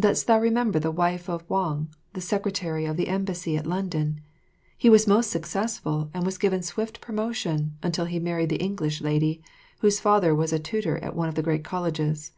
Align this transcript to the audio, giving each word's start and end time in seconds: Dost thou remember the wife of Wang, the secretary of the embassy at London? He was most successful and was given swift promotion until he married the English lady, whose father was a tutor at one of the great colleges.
Dost 0.00 0.26
thou 0.26 0.40
remember 0.40 0.80
the 0.80 0.90
wife 0.90 1.28
of 1.30 1.48
Wang, 1.48 1.86
the 2.12 2.20
secretary 2.20 2.84
of 2.84 2.96
the 2.96 3.06
embassy 3.06 3.56
at 3.56 3.64
London? 3.64 4.20
He 4.76 4.90
was 4.90 5.06
most 5.06 5.30
successful 5.30 6.10
and 6.12 6.26
was 6.26 6.36
given 6.36 6.64
swift 6.64 7.00
promotion 7.00 7.76
until 7.80 8.06
he 8.06 8.18
married 8.18 8.48
the 8.48 8.56
English 8.56 9.00
lady, 9.00 9.40
whose 9.78 10.00
father 10.00 10.34
was 10.34 10.52
a 10.52 10.58
tutor 10.58 10.98
at 10.98 11.14
one 11.14 11.28
of 11.28 11.36
the 11.36 11.44
great 11.44 11.62
colleges. 11.62 12.32